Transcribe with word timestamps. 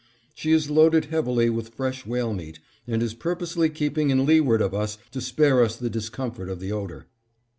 She 0.33 0.51
is 0.51 0.71
loaded 0.71 1.05
heavily 1.05 1.51
with 1.51 1.75
fresh 1.75 2.07
whale 2.07 2.33
meat, 2.33 2.57
and 2.87 3.03
is 3.03 3.13
purposely 3.13 3.69
keeping 3.69 4.09
in 4.09 4.25
leeward 4.25 4.59
of 4.59 4.73
us 4.73 4.97
to 5.11 5.21
spare 5.21 5.61
us 5.63 5.75
the 5.75 5.91
discomfort 5.91 6.49
of 6.49 6.59
the 6.59 6.71
odor. 6.71 7.05